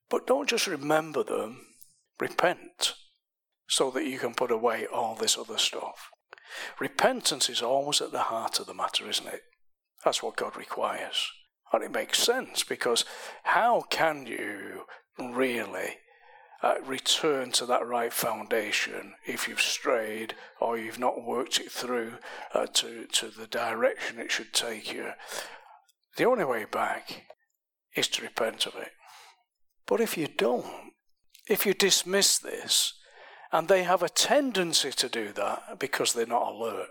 but 0.09 0.27
don't 0.27 0.49
just 0.49 0.67
remember 0.67 1.23
them. 1.23 1.65
Repent 2.19 2.93
so 3.67 3.89
that 3.91 4.05
you 4.05 4.19
can 4.19 4.33
put 4.33 4.51
away 4.51 4.85
all 4.85 5.15
this 5.15 5.37
other 5.37 5.57
stuff. 5.57 6.09
Repentance 6.79 7.49
is 7.49 7.61
always 7.61 8.01
at 8.01 8.11
the 8.11 8.19
heart 8.23 8.59
of 8.59 8.65
the 8.65 8.73
matter, 8.73 9.09
isn't 9.09 9.27
it? 9.27 9.41
That's 10.03 10.21
what 10.21 10.35
God 10.35 10.57
requires. 10.57 11.31
And 11.73 11.83
it 11.83 11.91
makes 11.91 12.19
sense 12.19 12.63
because 12.63 13.05
how 13.43 13.81
can 13.89 14.25
you 14.25 14.83
really 15.17 15.97
uh, 16.63 16.75
return 16.85 17.51
to 17.51 17.65
that 17.65 17.85
right 17.85 18.13
foundation 18.13 19.13
if 19.25 19.47
you've 19.47 19.61
strayed 19.61 20.35
or 20.59 20.77
you've 20.77 20.99
not 20.99 21.25
worked 21.25 21.59
it 21.59 21.71
through 21.71 22.13
uh, 22.53 22.67
to, 22.67 23.05
to 23.07 23.27
the 23.27 23.47
direction 23.47 24.19
it 24.19 24.31
should 24.31 24.53
take 24.53 24.93
you. 24.93 25.11
The 26.17 26.25
only 26.25 26.45
way 26.45 26.65
back 26.65 27.23
is 27.95 28.07
to 28.09 28.21
repent 28.21 28.65
of 28.65 28.75
it. 28.75 28.91
But 29.87 30.01
if 30.01 30.17
you 30.17 30.27
don't, 30.27 30.65
if 31.49 31.65
you 31.65 31.73
dismiss 31.73 32.37
this, 32.37 32.93
and 33.51 33.67
they 33.67 33.83
have 33.83 34.01
a 34.01 34.09
tendency 34.09 34.91
to 34.91 35.09
do 35.09 35.33
that 35.33 35.79
because 35.79 36.13
they're 36.13 36.25
not 36.25 36.53
alert, 36.53 36.87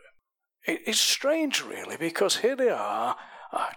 it's 0.66 1.00
strange, 1.00 1.64
really, 1.64 1.96
because 1.96 2.38
here 2.38 2.54
they 2.54 2.68
are 2.68 3.16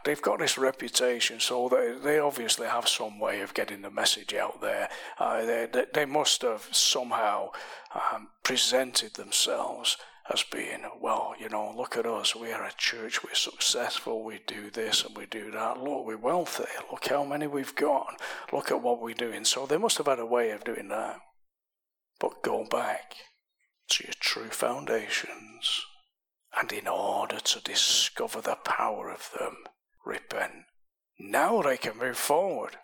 they've 0.03 0.21
got 0.21 0.39
this 0.39 0.57
reputation, 0.57 1.39
so 1.39 1.69
they, 1.69 1.95
they 2.03 2.19
obviously 2.19 2.67
have 2.67 2.87
some 2.87 3.19
way 3.19 3.41
of 3.41 3.53
getting 3.53 3.81
the 3.81 3.91
message 3.91 4.33
out 4.33 4.61
there. 4.61 4.89
Uh, 5.19 5.45
they, 5.45 5.85
they 5.93 6.05
must 6.05 6.41
have 6.41 6.67
somehow 6.71 7.49
um, 7.93 8.29
presented 8.43 9.13
themselves 9.15 9.97
as 10.31 10.43
being, 10.51 10.83
well, 11.01 11.33
you 11.37 11.49
know, 11.49 11.73
look 11.75 11.97
at 11.97 12.05
us, 12.05 12.35
we 12.35 12.51
are 12.51 12.63
a 12.63 12.71
church, 12.77 13.23
we're 13.23 13.33
successful, 13.33 14.23
we 14.23 14.39
do 14.47 14.69
this 14.69 15.03
and 15.03 15.17
we 15.17 15.25
do 15.25 15.51
that. 15.51 15.83
Look, 15.83 16.05
we're 16.05 16.17
wealthy, 16.17 16.63
look 16.89 17.07
how 17.07 17.25
many 17.25 17.45
we've 17.45 17.75
got, 17.75 18.21
look 18.53 18.71
at 18.71 18.81
what 18.81 19.01
we're 19.01 19.13
doing. 19.13 19.43
So 19.43 19.65
they 19.65 19.77
must 19.77 19.97
have 19.97 20.07
had 20.07 20.19
a 20.19 20.25
way 20.25 20.51
of 20.51 20.63
doing 20.63 20.87
that. 20.89 21.17
But 22.19 22.41
go 22.41 22.65
back 22.65 23.15
to 23.89 24.05
your 24.05 24.13
true 24.17 24.49
foundations 24.49 25.85
and 26.57 26.71
in 26.71 26.87
order 26.87 27.39
to 27.39 27.61
discover 27.61 28.39
the 28.39 28.55
power 28.63 29.09
of 29.09 29.29
them, 29.37 29.57
repent. 30.05 30.65
Now 31.19 31.61
they 31.61 31.77
can 31.77 31.97
move 31.97 32.17
forward. 32.17 32.77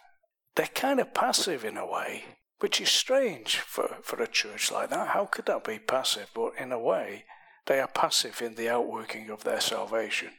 They're 0.55 0.67
kind 0.67 0.99
of 0.99 1.13
passive 1.13 1.63
in 1.63 1.77
a 1.77 1.85
way, 1.85 2.23
which 2.59 2.81
is 2.81 2.89
strange 2.89 3.57
for, 3.57 3.97
for 4.01 4.21
a 4.21 4.27
church 4.27 4.71
like 4.71 4.89
that. 4.89 5.09
How 5.09 5.25
could 5.25 5.45
that 5.45 5.63
be 5.63 5.79
passive? 5.79 6.29
But 6.33 6.53
in 6.57 6.71
a 6.71 6.79
way, 6.79 7.25
they 7.65 7.79
are 7.79 7.87
passive 7.87 8.41
in 8.41 8.55
the 8.55 8.69
outworking 8.69 9.29
of 9.29 9.43
their 9.43 9.61
salvation. 9.61 10.29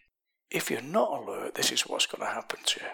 If 0.50 0.70
you're 0.70 0.82
not 0.82 1.22
alert, 1.22 1.54
this 1.54 1.70
is 1.70 1.82
what's 1.82 2.06
going 2.06 2.26
to 2.26 2.34
happen 2.34 2.60
to 2.64 2.80
you. 2.80 2.86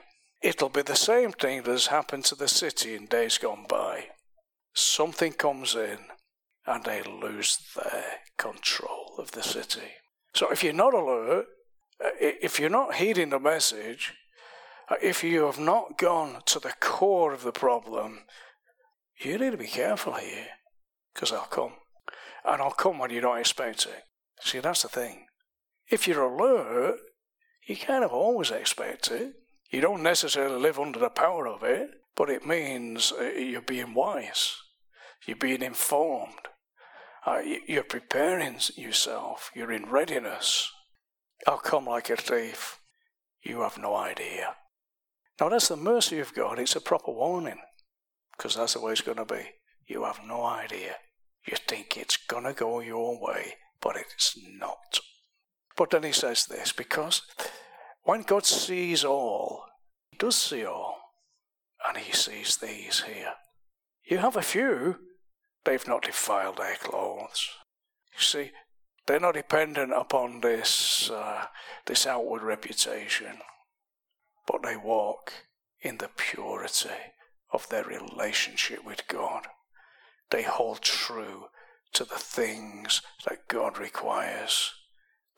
It'll 0.42 0.68
be 0.68 0.82
the 0.82 0.96
same 0.96 1.32
thing 1.32 1.62
that 1.62 1.70
has 1.70 1.86
happened 1.86 2.24
to 2.26 2.34
the 2.34 2.48
city 2.48 2.94
in 2.94 3.06
days 3.06 3.38
gone 3.38 3.64
by. 3.68 4.08
Something 4.74 5.32
comes 5.32 5.74
in 5.74 5.98
and 6.66 6.84
they 6.84 7.02
lose 7.02 7.58
their 7.74 8.04
control 8.36 9.14
of 9.18 9.32
the 9.32 9.42
city. 9.42 9.94
So 10.34 10.50
if 10.50 10.62
you're 10.62 10.74
not 10.74 10.92
alert, 10.92 11.46
if 12.00 12.58
you're 12.60 12.70
not 12.70 12.96
heeding 12.96 13.30
the 13.30 13.40
message, 13.40 14.14
uh, 14.90 14.96
if 15.02 15.24
you 15.24 15.44
have 15.44 15.58
not 15.58 15.98
gone 15.98 16.42
to 16.46 16.58
the 16.58 16.74
core 16.80 17.32
of 17.32 17.42
the 17.42 17.52
problem, 17.52 18.20
you 19.18 19.38
need 19.38 19.50
to 19.50 19.56
be 19.56 19.66
careful 19.66 20.14
here 20.14 20.48
because 21.12 21.32
I'll 21.32 21.46
come. 21.46 21.72
And 22.44 22.62
I'll 22.62 22.70
come 22.70 22.98
when 22.98 23.10
you 23.10 23.20
don't 23.20 23.38
expect 23.38 23.86
it. 23.86 24.04
See, 24.40 24.60
that's 24.60 24.82
the 24.82 24.88
thing. 24.88 25.26
If 25.90 26.06
you're 26.06 26.22
alert, 26.22 26.98
you 27.66 27.76
kind 27.76 28.04
of 28.04 28.12
always 28.12 28.50
expect 28.50 29.10
it. 29.10 29.34
You 29.70 29.80
don't 29.80 30.02
necessarily 30.02 30.60
live 30.60 30.78
under 30.78 30.98
the 30.98 31.08
power 31.08 31.48
of 31.48 31.62
it, 31.64 31.90
but 32.14 32.30
it 32.30 32.46
means 32.46 33.12
uh, 33.12 33.24
you're 33.24 33.60
being 33.60 33.94
wise, 33.94 34.56
you're 35.26 35.36
being 35.36 35.62
informed, 35.62 36.48
uh, 37.26 37.40
you're 37.66 37.82
preparing 37.82 38.58
yourself. 38.76 39.50
You're 39.54 39.72
in 39.72 39.90
readiness. 39.90 40.70
I'll 41.46 41.58
come 41.58 41.86
like 41.86 42.10
a 42.10 42.16
thief. 42.16 42.80
You 43.42 43.60
have 43.60 43.78
no 43.78 43.94
idea. 43.94 44.54
Now, 45.40 45.48
that's 45.48 45.68
the 45.68 45.76
mercy 45.76 46.18
of 46.18 46.34
God. 46.34 46.58
It's 46.58 46.76
a 46.76 46.80
proper 46.80 47.12
warning 47.12 47.60
because 48.36 48.56
that's 48.56 48.74
the 48.74 48.80
way 48.80 48.92
it's 48.92 49.00
going 49.00 49.18
to 49.18 49.24
be. 49.24 49.50
You 49.86 50.04
have 50.04 50.20
no 50.26 50.44
idea. 50.44 50.96
You 51.46 51.56
think 51.56 51.96
it's 51.96 52.16
going 52.16 52.44
to 52.44 52.52
go 52.52 52.80
your 52.80 53.20
way, 53.20 53.54
but 53.80 53.96
it's 53.96 54.36
not. 54.58 55.00
But 55.76 55.90
then 55.90 56.02
he 56.02 56.12
says 56.12 56.46
this 56.46 56.72
because 56.72 57.22
when 58.02 58.22
God 58.22 58.46
sees 58.46 59.04
all, 59.04 59.64
he 60.10 60.16
does 60.16 60.36
see 60.36 60.64
all, 60.64 60.96
and 61.86 61.98
he 61.98 62.12
sees 62.12 62.56
these 62.56 63.02
here. 63.02 63.34
You 64.04 64.18
have 64.18 64.36
a 64.36 64.42
few 64.42 64.96
They've 65.66 65.88
not 65.88 66.04
defiled 66.04 66.58
their 66.58 66.76
clothes. 66.76 67.50
You 68.12 68.20
see, 68.20 68.52
They're 69.06 69.20
not 69.20 69.34
dependent 69.34 69.92
upon 69.92 70.40
this, 70.40 71.10
uh, 71.10 71.46
this 71.86 72.06
outward 72.06 72.42
reputation, 72.42 73.38
but 74.46 74.62
they 74.62 74.76
walk 74.76 75.32
in 75.80 75.98
the 75.98 76.10
purity 76.16 76.88
of 77.52 77.68
their 77.68 77.84
relationship 77.84 78.84
with 78.84 79.06
God. 79.06 79.46
They 80.30 80.42
hold 80.42 80.82
true 80.82 81.46
to 81.92 82.04
the 82.04 82.18
things 82.18 83.00
that 83.28 83.46
God 83.48 83.78
requires. 83.78 84.72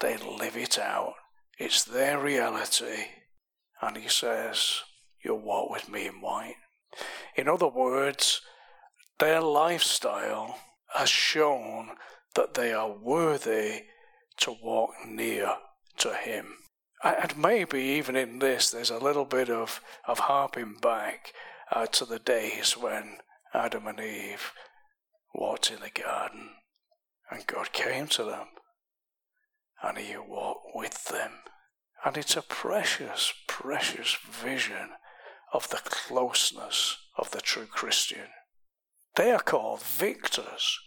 They 0.01 0.17
live 0.17 0.57
it 0.57 0.79
out. 0.79 1.15
It's 1.59 1.85
their 1.85 2.19
reality. 2.19 3.09
And 3.83 3.97
He 3.97 4.09
says, 4.09 4.81
You'll 5.23 5.41
walk 5.41 5.71
with 5.71 5.89
me 5.89 6.07
in 6.07 6.21
white. 6.21 6.57
In 7.37 7.49
other 7.49 7.69
words, 7.69 8.41
their 9.19 9.41
lifestyle 9.41 10.59
has 10.95 11.11
shown 11.11 11.91
that 12.35 12.55
they 12.55 12.73
are 12.73 12.91
worthy 12.91 13.83
to 14.39 14.55
walk 14.63 14.91
near 15.07 15.57
to 15.99 16.15
Him. 16.15 16.57
And 17.03 17.37
maybe 17.37 17.81
even 17.81 18.17
in 18.17 18.39
this, 18.39 18.71
there's 18.71 18.91
a 18.91 18.99
little 18.99 19.25
bit 19.25 19.51
of, 19.51 19.81
of 20.07 20.21
harping 20.21 20.77
back 20.81 21.33
uh, 21.71 21.87
to 21.87 22.05
the 22.05 22.19
days 22.19 22.77
when 22.77 23.19
Adam 23.55 23.87
and 23.87 24.01
Eve 24.01 24.53
walked 25.35 25.71
in 25.71 25.81
the 25.81 25.91
garden 25.91 26.51
and 27.31 27.47
God 27.47 27.73
came 27.73 28.07
to 28.09 28.25
them 28.25 28.47
and 29.83 29.99
He 29.99 30.17
walked 30.17 30.75
with 30.75 31.05
them. 31.07 31.33
And 32.05 32.17
it's 32.17 32.37
a 32.37 32.43
precious, 32.43 33.33
precious 33.47 34.17
vision 34.31 34.91
of 35.53 35.69
the 35.71 35.81
closeness 35.85 36.97
of 37.17 37.31
the 37.31 37.41
true 37.41 37.67
Christian. 37.67 38.29
They 39.17 39.33
are 39.33 39.41
called 39.41 39.83
victors. 39.83 40.79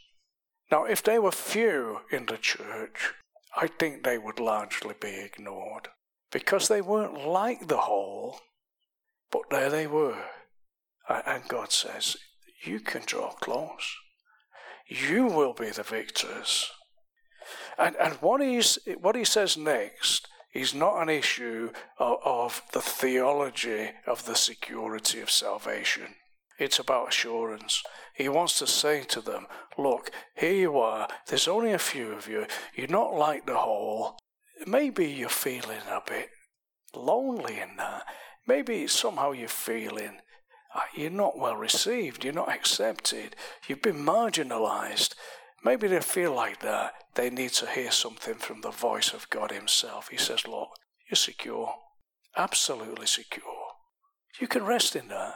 Now, 0.72 0.86
if 0.86 1.04
they 1.04 1.20
were 1.20 1.32
few 1.32 2.00
in 2.12 2.28
the 2.28 2.38
church, 2.38 3.13
I 3.56 3.68
think 3.68 4.04
they 4.04 4.18
would 4.18 4.40
largely 4.40 4.96
be 5.00 5.20
ignored 5.20 5.90
because 6.32 6.70
they 6.70 6.82
weren't 6.82 7.28
like 7.28 7.68
the 7.68 7.78
whole, 7.78 8.40
but 9.32 9.50
there 9.50 9.70
they 9.70 9.86
were. 9.86 10.24
And 11.10 11.48
God 11.50 11.74
says, 11.74 12.16
You 12.63 12.80
can 12.80 13.01
draw 13.06 13.32
close. 13.32 13.96
You 14.88 15.25
will 15.25 15.54
be 15.54 15.70
the 15.70 15.84
victors. 15.84 16.72
And, 17.78 17.96
and 17.98 18.13
what, 18.16 18.42
he's, 18.42 18.80
what 19.00 19.16
he 19.16 19.25
says 19.25 19.58
next 19.58 20.28
is 20.54 20.74
not 20.74 21.01
an 21.01 21.10
issue 21.10 21.72
of, 21.98 22.18
of 22.24 22.62
the 22.72 22.82
theology 22.82 23.92
of 24.08 24.25
the 24.25 24.36
security 24.36 25.20
of 25.20 25.32
salvation. 25.32 26.16
It's 26.62 26.77
about 26.77 27.08
assurance. 27.08 27.82
He 28.13 28.30
wants 28.30 28.60
to 28.60 28.68
say 28.68 29.01
to 29.06 29.20
them, 29.20 29.48
Look, 29.80 30.12
here 30.36 30.53
you 30.53 30.77
are. 30.77 31.08
There's 31.25 31.48
only 31.48 31.74
a 31.74 31.80
few 31.80 32.12
of 32.12 32.27
you. 32.27 32.46
You're 32.75 32.88
not 32.88 33.15
like 33.15 33.48
the 33.48 33.58
whole. 33.58 34.20
Maybe 34.68 35.08
you're 35.08 35.27
feeling 35.27 35.82
a 35.89 36.03
bit 36.08 36.30
lonely 36.94 37.60
in 37.60 37.77
that. 37.77 38.03
Maybe 38.48 38.86
somehow 38.86 39.32
you're 39.32 39.48
feeling 39.48 40.20
uh, 40.75 40.82
you're 40.96 41.10
not 41.10 41.39
well 41.39 41.56
received. 41.56 42.24
You're 42.24 42.32
not 42.32 42.53
accepted. 42.53 43.36
You've 43.68 43.82
been 43.82 44.06
marginalized. 44.06 45.15
Maybe 45.65 45.88
they 45.88 46.00
feel 46.00 46.32
like 46.32 46.62
that. 46.62 46.94
They 47.15 47.32
need 47.32 47.53
to 47.53 47.65
hear 47.65 47.89
something 47.89 48.36
from 48.36 48.62
the 48.62 48.70
voice 48.70 49.13
of 49.13 49.32
God 49.32 49.50
Himself. 49.50 50.10
He 50.10 50.18
says, 50.18 50.48
Look, 50.48 50.70
you're 51.10 51.15
secure. 51.15 51.74
Absolutely 52.38 53.08
secure. 53.08 53.46
You 54.39 54.48
can 54.48 54.63
rest 54.63 54.96
in 54.96 55.08
that. 55.08 55.34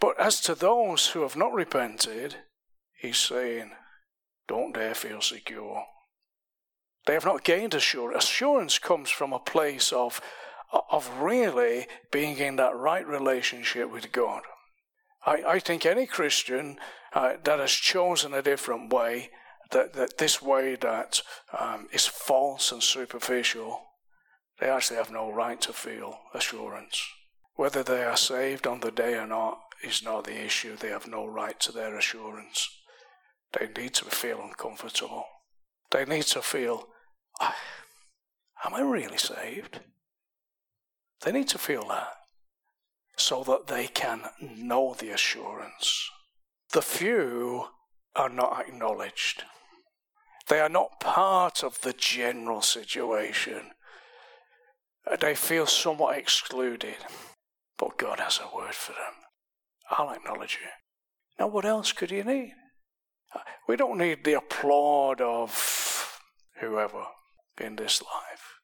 But 0.00 0.18
as 0.20 0.40
to 0.42 0.54
those 0.54 1.08
who 1.08 1.22
have 1.22 1.36
not 1.36 1.52
repented, 1.52 2.36
he's 3.00 3.18
saying, 3.18 3.72
don't 4.46 4.74
dare 4.74 4.94
feel 4.94 5.20
secure. 5.20 5.84
They 7.06 7.14
have 7.14 7.24
not 7.24 7.44
gained 7.44 7.74
assurance. 7.74 8.24
Assurance 8.24 8.78
comes 8.78 9.10
from 9.10 9.32
a 9.32 9.38
place 9.38 9.92
of, 9.92 10.20
of 10.90 11.20
really 11.20 11.86
being 12.10 12.38
in 12.38 12.56
that 12.56 12.76
right 12.76 13.06
relationship 13.06 13.90
with 13.90 14.12
God. 14.12 14.42
I, 15.26 15.42
I 15.46 15.58
think 15.58 15.84
any 15.84 16.06
Christian 16.06 16.78
uh, 17.12 17.34
that 17.44 17.58
has 17.58 17.72
chosen 17.72 18.34
a 18.34 18.42
different 18.42 18.92
way, 18.92 19.30
that, 19.70 19.94
that 19.94 20.18
this 20.18 20.42
way 20.42 20.76
that 20.76 21.22
um, 21.58 21.88
is 21.92 22.06
false 22.06 22.72
and 22.72 22.82
superficial, 22.82 23.80
they 24.60 24.68
actually 24.68 24.96
have 24.96 25.10
no 25.10 25.30
right 25.30 25.60
to 25.62 25.72
feel 25.72 26.18
assurance. 26.34 27.02
Whether 27.56 27.82
they 27.82 28.02
are 28.02 28.16
saved 28.16 28.66
on 28.66 28.80
the 28.80 28.90
day 28.90 29.14
or 29.14 29.26
not 29.26 29.60
is 29.82 30.02
not 30.02 30.24
the 30.24 30.44
issue. 30.44 30.76
They 30.76 30.88
have 30.88 31.06
no 31.06 31.26
right 31.26 31.58
to 31.60 31.72
their 31.72 31.96
assurance. 31.96 32.68
They 33.52 33.68
need 33.80 33.94
to 33.94 34.06
feel 34.06 34.40
uncomfortable. 34.42 35.24
They 35.90 36.04
need 36.04 36.24
to 36.24 36.42
feel, 36.42 36.88
ah, 37.40 37.56
Am 38.64 38.74
I 38.74 38.80
really 38.80 39.18
saved? 39.18 39.80
They 41.20 41.32
need 41.32 41.48
to 41.48 41.58
feel 41.58 41.86
that 41.88 42.14
so 43.16 43.44
that 43.44 43.66
they 43.66 43.86
can 43.86 44.22
know 44.40 44.94
the 44.98 45.10
assurance. 45.10 46.08
The 46.72 46.82
few 46.82 47.66
are 48.16 48.30
not 48.30 48.60
acknowledged. 48.66 49.44
They 50.48 50.60
are 50.60 50.68
not 50.68 50.98
part 50.98 51.62
of 51.62 51.80
the 51.82 51.92
general 51.92 52.62
situation. 52.62 53.72
They 55.20 55.34
feel 55.34 55.66
somewhat 55.66 56.18
excluded. 56.18 56.96
But 57.84 57.98
God 57.98 58.18
has 58.18 58.40
a 58.40 58.56
word 58.56 58.74
for 58.74 58.92
them. 58.92 59.12
I'll 59.90 60.08
acknowledge 60.10 60.58
you. 60.58 60.70
Now, 61.38 61.48
what 61.48 61.66
else 61.66 61.92
could 61.92 62.10
you 62.10 62.24
need? 62.24 62.54
We 63.68 63.76
don't 63.76 63.98
need 63.98 64.24
the 64.24 64.38
applaud 64.38 65.20
of 65.20 66.18
whoever 66.60 67.04
in 67.60 67.76
this 67.76 68.00
life, 68.00 68.54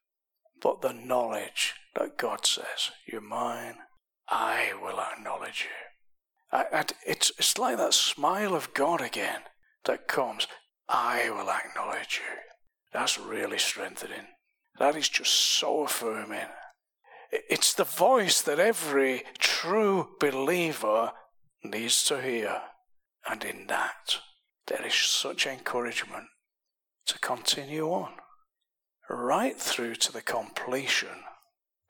but 0.62 0.80
the 0.80 0.94
knowledge 0.94 1.74
that 1.96 2.16
God 2.16 2.46
says, 2.46 2.92
You're 3.06 3.20
mine, 3.20 3.74
I 4.26 4.72
will 4.80 4.98
acknowledge 4.98 5.66
you. 5.68 6.58
And 6.72 6.90
it's, 7.06 7.30
it's 7.36 7.58
like 7.58 7.76
that 7.76 7.92
smile 7.92 8.54
of 8.54 8.72
God 8.72 9.02
again 9.02 9.42
that 9.84 10.08
comes, 10.08 10.46
I 10.88 11.28
will 11.28 11.50
acknowledge 11.50 12.22
you. 12.24 12.38
That's 12.94 13.18
really 13.18 13.58
strengthening. 13.58 14.28
That 14.78 14.96
is 14.96 15.10
just 15.10 15.34
so 15.34 15.82
affirming. 15.82 16.48
It's 17.32 17.74
the 17.74 17.84
voice 17.84 18.42
that 18.42 18.58
every 18.58 19.24
true 19.38 20.08
believer 20.18 21.12
needs 21.62 22.04
to 22.04 22.20
hear. 22.20 22.62
And 23.28 23.44
in 23.44 23.66
that, 23.68 24.18
there 24.66 24.84
is 24.84 24.94
such 24.94 25.46
encouragement 25.46 26.26
to 27.06 27.18
continue 27.18 27.90
on, 27.90 28.12
right 29.08 29.56
through 29.56 29.96
to 29.96 30.12
the 30.12 30.22
completion 30.22 31.24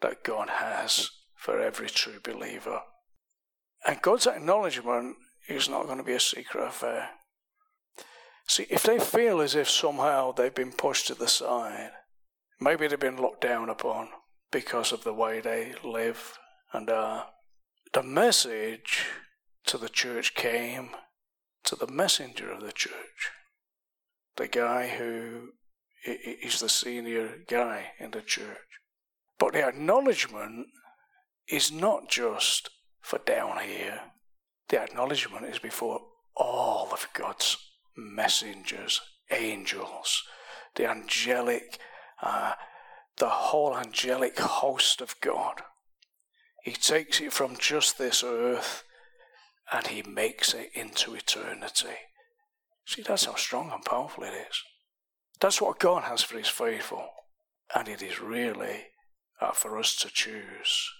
that 0.01 0.25
God 0.25 0.49
has 0.49 1.11
for 1.35 1.61
every 1.61 1.89
true 1.89 2.21
believer. 2.23 2.81
And 3.87 4.03
God's 4.03 4.27
acknowledgement 4.27 5.17
is 5.49 5.69
not 5.69 5.87
going 5.87 5.99
to 5.99 6.05
be 6.05 6.13
a 6.13 6.21
secret 6.21 6.67
affair. 6.67 7.11
See, 8.47 8.67
if 8.69 8.83
they 8.83 8.99
feel 8.99 9.41
as 9.41 9.55
if 9.55 9.71
somehow 9.71 10.33
they've 10.33 10.55
been 10.55 10.73
pushed 10.73 11.07
to 11.07 11.15
the 11.15 11.29
side, 11.29 11.93
maybe 12.61 12.87
they've 12.87 12.99
been 12.99 13.21
looked 13.21 13.43
down 13.43 13.69
upon, 13.69 14.09
because 14.51 14.93
of 14.93 15.05
the 15.05 15.15
way 15.15 15.41
they 15.41 15.75
live 15.85 16.39
and 16.73 16.91
are. 16.91 17.27
The 17.93 18.03
message 18.03 19.07
to 19.67 19.79
the 19.79 19.89
church 19.89 20.35
came 20.35 20.91
to 21.65 21.77
the 21.77 21.87
messenger 21.87 22.51
of 22.51 22.63
the 22.63 22.73
church, 22.73 23.31
the 24.37 24.49
guy 24.49 24.89
who 24.89 25.51
is 26.05 26.61
the 26.61 26.69
senior 26.69 27.39
guy 27.49 27.93
in 27.99 28.13
the 28.13 28.23
church. 28.23 28.57
But 29.39 29.53
the 29.53 29.67
acknowledgement 29.67 30.67
is 31.49 31.71
not 31.73 32.09
just 32.09 32.71
for 33.01 33.19
down 33.19 33.59
here, 33.61 34.01
the 34.69 34.81
acknowledgement 34.81 35.47
is 35.47 35.59
before 35.59 36.01
all 36.37 36.89
of 36.93 37.09
God's 37.13 37.57
messengers, 37.97 39.01
angels, 39.31 40.23
the 40.77 40.89
angelic 40.89 41.79
uh, 42.23 42.55
the 43.19 43.29
whole 43.29 43.77
angelic 43.77 44.39
host 44.39 45.01
of 45.01 45.21
God. 45.21 45.63
He 46.63 46.73
takes 46.73 47.21
it 47.21 47.33
from 47.33 47.57
just 47.57 47.99
this 47.99 48.23
earth 48.23 48.85
and 49.73 49.87
he 49.87 50.03
makes 50.03 50.55
it 50.55 50.71
into 50.75 51.15
eternity. 51.15 51.97
See, 52.85 53.03
that's 53.03 53.27
how 53.27 53.37
strong 53.37 53.71
and 53.73 53.85
powerful 53.85 54.25
it 54.25 54.35
is. 54.35 54.63
That's 55.39 55.61
what 55.61 55.79
God 55.79 56.05
has 56.05 56.23
for 56.23 56.37
his 56.37 56.49
faithful. 56.49 57.09
And 57.75 57.89
it 57.89 58.03
is 58.03 58.21
really 58.21 58.87
uh, 59.41 59.53
for 59.53 59.79
us 59.79 59.97
to 59.97 60.11
choose 60.11 60.91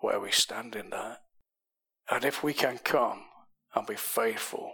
where 0.00 0.20
we 0.20 0.30
stand 0.30 0.74
in 0.74 0.90
that. 0.90 1.18
And 2.10 2.24
if 2.24 2.42
we 2.42 2.52
can 2.52 2.78
come 2.78 3.24
and 3.74 3.86
be 3.86 3.94
faithful 3.94 4.72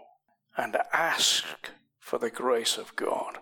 and 0.57 0.77
ask 0.93 1.45
for 1.99 2.19
the 2.19 2.31
grace 2.31 2.79
of 2.79 2.97
God 2.97 3.39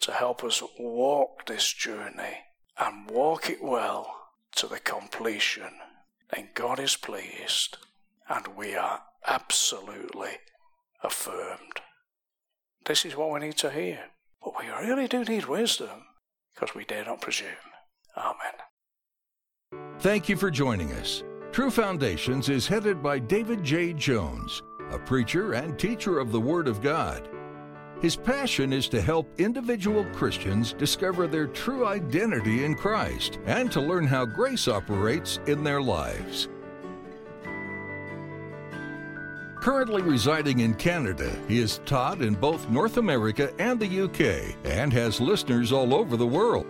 to 0.00 0.12
help 0.12 0.42
us 0.44 0.62
walk 0.78 1.46
this 1.46 1.72
journey 1.72 2.38
and 2.78 3.10
walk 3.10 3.50
it 3.50 3.62
well 3.62 4.14
to 4.56 4.66
the 4.66 4.78
completion, 4.78 5.70
then 6.34 6.48
God 6.54 6.78
is 6.78 6.96
pleased 6.96 7.78
and 8.28 8.48
we 8.56 8.74
are 8.74 9.02
absolutely 9.26 10.38
affirmed. 11.02 11.80
This 12.84 13.04
is 13.04 13.16
what 13.16 13.30
we 13.32 13.40
need 13.40 13.56
to 13.58 13.70
hear. 13.70 14.00
But 14.42 14.54
we 14.58 14.68
really 14.68 15.06
do 15.06 15.24
need 15.24 15.46
wisdom 15.46 16.06
because 16.54 16.74
we 16.74 16.84
dare 16.84 17.04
not 17.04 17.20
presume. 17.20 17.48
Amen. 18.16 19.90
Thank 20.00 20.28
you 20.28 20.36
for 20.36 20.50
joining 20.50 20.92
us. 20.92 21.22
True 21.52 21.70
Foundations 21.70 22.48
is 22.48 22.66
headed 22.66 23.02
by 23.02 23.18
David 23.18 23.62
J. 23.62 23.92
Jones, 23.92 24.62
a 24.90 24.98
preacher 24.98 25.52
and 25.52 25.78
teacher 25.78 26.18
of 26.18 26.32
the 26.32 26.40
Word 26.40 26.66
of 26.66 26.80
God. 26.80 27.28
His 28.02 28.16
passion 28.16 28.72
is 28.72 28.88
to 28.88 29.00
help 29.00 29.30
individual 29.38 30.04
Christians 30.06 30.72
discover 30.72 31.28
their 31.28 31.46
true 31.46 31.86
identity 31.86 32.64
in 32.64 32.74
Christ 32.74 33.38
and 33.46 33.70
to 33.70 33.80
learn 33.80 34.08
how 34.08 34.24
grace 34.24 34.66
operates 34.66 35.38
in 35.46 35.62
their 35.62 35.80
lives. 35.80 36.48
Currently 39.60 40.02
residing 40.02 40.58
in 40.58 40.74
Canada, 40.74 41.32
he 41.46 41.60
is 41.60 41.78
taught 41.86 42.22
in 42.22 42.34
both 42.34 42.68
North 42.68 42.96
America 42.96 43.52
and 43.60 43.78
the 43.78 44.00
UK 44.00 44.56
and 44.64 44.92
has 44.92 45.20
listeners 45.20 45.70
all 45.70 45.94
over 45.94 46.16
the 46.16 46.26
world. 46.26 46.66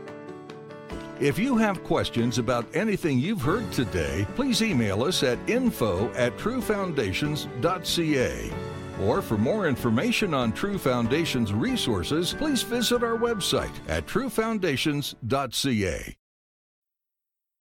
If 1.18 1.38
you 1.38 1.57
have 1.57 1.83
questions 1.83 2.37
about 2.37 2.66
anything 2.77 3.18
you've 3.18 3.40
heard 3.40 3.73
today, 3.73 4.27
please 4.35 4.61
email 4.61 5.03
us 5.03 5.23
at 5.23 5.38
info 5.49 6.12
at 6.12 6.37
truefoundations.ca. 6.37 8.71
Or 9.07 9.21
for 9.21 9.37
more 9.37 9.67
information 9.67 10.35
on 10.35 10.53
True 10.53 10.79
Foundations 10.79 11.53
resources, 11.53 12.35
please 12.35 12.62
visit 12.62 13.03
our 13.03 13.17
website 13.17 13.75
at 13.88 14.07
truefoundations.ca. 14.07 16.17